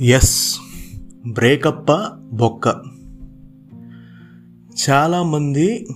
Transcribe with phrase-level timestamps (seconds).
[0.00, 0.58] Yes.
[1.26, 1.92] బ్రేకప్ప
[2.32, 2.68] బొక్క.
[4.90, 5.88] చాలామంది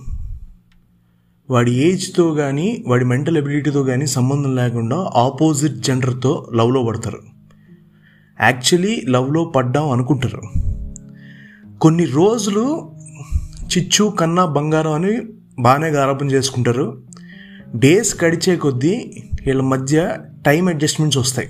[1.49, 7.19] వాడి ఏజ్తో కానీ వాడి మెంటల్ ఎబిలిటీతో కానీ సంబంధం లేకుండా ఆపోజిట్ జెండర్తో లవ్లో పడతారు.
[8.41, 10.41] యాక్చువల్లీ లవ్లో పడ్డాం అనుకుంటారు.
[11.81, 12.91] కొన్ని రోజులు
[13.77, 15.21] చిచ్చు కన్నా బంగారం అని
[15.59, 17.01] బాగానే గారాపం చేసుకుంటారు.
[17.75, 21.47] డేస్ గడిచే కొద్దీ వీళ్ళ మధ్య టైం అడ్జస్ట్మెంట్స్ వస్తాయి.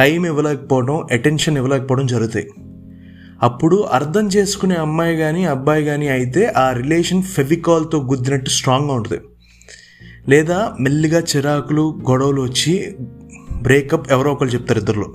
[0.00, 2.50] టైం ఇవ్వలేకపోవడం అటెన్షన్ ఇవ్వలేకపోవడం జరుగుతాయి.
[3.42, 9.22] అప్పుడు అర్థం చేసుకునే అమ్మాయి కానీ అబ్బాయి కానీ అయితే ఆ రిలేషన్ ఫెవికాల్తో గుద్దినట్టు స్ట్రాంగ్గా ఉంటుంది.
[10.28, 12.96] లేదా మెల్లిగా చిరాకులు గొడవలు వచ్చి
[13.62, 15.14] బ్రేకప్ ఎవరో ఒకరు చెప్తారు ఇద్దరులో.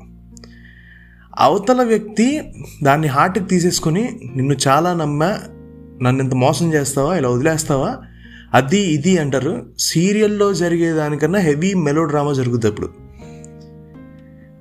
[1.40, 2.42] అవతల వ్యక్తి
[2.84, 5.40] దాన్ని హార్ట్కి తీసేసుకొని నిన్ను చాలా నమ్మా
[6.02, 7.98] నన్ను ఇంత మోసం చేస్తావా ఇలా వదిలేస్తావా
[8.54, 9.66] అది ఇది అంటారు.
[9.80, 13.05] సీరియల్లో జరిగే దానికన్నా హెవీ మెలో డ్రామా జరుగుతుంది అప్పుడు.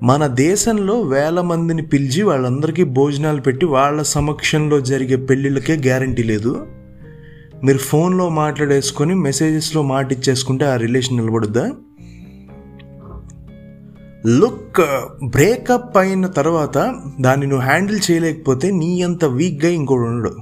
[0.02, 6.66] మన దేశంలో వేల మందిని పిలిచి వాళ్ళందరికీ భోజనాలు పెట్టి వాళ్ళ సమక్షంలో జరిగే పెళ్ళిళ్ళకే గ్యారంటీ లేదు.
[7.64, 11.70] మీరు ఫోన్లో మాట్లాడేసుకొని మెసేజెస్లో మాట ఇచ్చేసుకుంటే ఆ రిలేషన్ నిలబడుద్దా?
[14.26, 14.80] లుక్
[15.24, 20.36] బ్రేకప్ అయిన తర్వాత దాన్ని నువ్వు హ్యాండిల్ చేయలేకపోతే నీ అంత వీక్గా ఇంకోటి ఉండడు.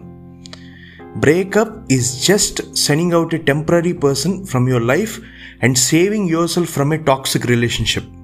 [1.16, 5.20] Breakup is just sending out a temporary person from your life
[5.62, 8.21] and saving yourself from a toxic relationship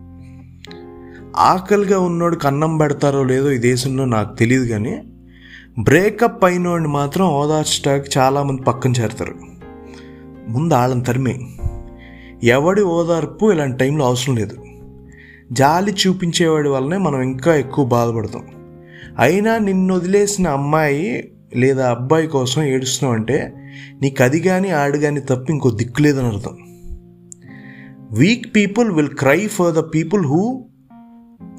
[1.39, 5.03] ఆకలిగా ఉన్నోడు కన్నం పెడతారో లేదో ఈ దేశంలో నాకు తెలియదు కానీ
[5.78, 9.34] బ్రేకప్ అయినోడిని మాత్రం ఓదార్చడానికి చాలామంది పక్కన చేరుతారు.
[10.48, 11.41] ముందు వాళ్ళని తరిమే
[12.44, 14.56] ఎవడి ఓదార్పు ఇలాంటి టైంలో అవసరం లేదు.
[15.53, 18.47] జాలి చూపించేవాడి వల్లనే మనం ఇంకా ఎక్కువ బాధపడతాం.
[19.19, 23.53] అయినా నిన్ను వదిలేసిన అమ్మాయి లేదా అబ్బాయి కోసం ఏడుస్తున్నావు అంటే
[24.03, 26.56] నీకు అది కానీ ఆడు కానీ తప్ప ఇంకో దిక్కు లేదని అర్థం.
[28.12, 30.67] Weak people will cry for the people who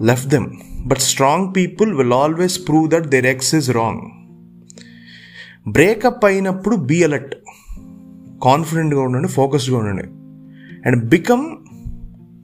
[0.02, 0.48] left them
[0.86, 4.02] but strong people will always prove that their ex is wrong
[5.72, 7.36] breakup అయినప్పుడు బీ అలర్ట్
[8.44, 10.04] కాన్ఫిడెంట్గా ఉండండి ఫోకస్డ్గా ఉండండి.
[10.90, 11.58] అండ్ బికమ్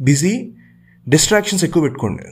[0.01, 0.51] బిజీ
[1.09, 2.23] డిస్ట్రాక్షన్స్ ఎక్కువ పెట్టుకోండి.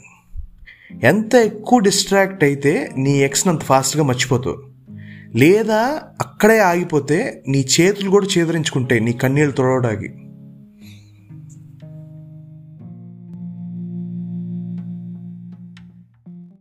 [1.06, 4.64] ఎంత ఎక్కువ డిస్ట్రాక్ట్ అయితే నీ ఎక్స్ని అంత ఫాస్ట్గా మర్చిపోతావు.
[5.38, 10.23] లేదా అక్కడే ఆగిపోతే నీ చేతులు కూడా చేదరించుకుంటాయి నీ కన్నీళ్ళు తొడవడానికి.